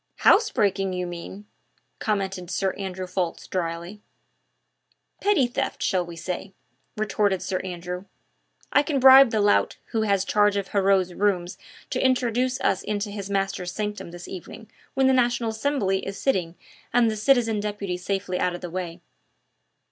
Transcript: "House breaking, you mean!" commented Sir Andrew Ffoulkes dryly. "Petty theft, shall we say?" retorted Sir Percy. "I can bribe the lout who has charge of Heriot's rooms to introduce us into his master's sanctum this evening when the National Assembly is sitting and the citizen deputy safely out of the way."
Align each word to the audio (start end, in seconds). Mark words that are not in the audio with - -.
"House 0.21 0.49
breaking, 0.49 0.93
you 0.93 1.05
mean!" 1.05 1.45
commented 1.99 2.49
Sir 2.49 2.71
Andrew 2.73 3.05
Ffoulkes 3.05 3.47
dryly. 3.47 4.01
"Petty 5.21 5.45
theft, 5.45 5.83
shall 5.83 6.03
we 6.03 6.15
say?" 6.15 6.53
retorted 6.97 7.43
Sir 7.43 7.59
Percy. 7.59 8.05
"I 8.73 8.81
can 8.81 8.99
bribe 8.99 9.29
the 9.29 9.39
lout 9.41 9.77
who 9.91 10.01
has 10.01 10.25
charge 10.25 10.57
of 10.57 10.69
Heriot's 10.69 11.13
rooms 11.13 11.59
to 11.91 12.03
introduce 12.03 12.59
us 12.61 12.81
into 12.81 13.11
his 13.11 13.29
master's 13.29 13.73
sanctum 13.73 14.09
this 14.09 14.27
evening 14.27 14.71
when 14.95 15.05
the 15.05 15.13
National 15.13 15.51
Assembly 15.51 16.03
is 16.03 16.17
sitting 16.19 16.55
and 16.91 17.11
the 17.11 17.15
citizen 17.15 17.59
deputy 17.59 17.95
safely 17.95 18.39
out 18.39 18.55
of 18.55 18.61
the 18.61 18.71
way." 18.71 19.01